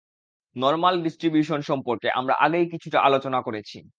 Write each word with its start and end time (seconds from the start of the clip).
Normal 0.55 0.95
distribution 1.03 1.59
সম্পর্কে 1.61 2.07
আমরা 2.11 2.33
আগেই 2.39 2.65
কিছুটা 2.73 2.99
আলোচনা 3.01 3.39
করেছি। 3.41 3.77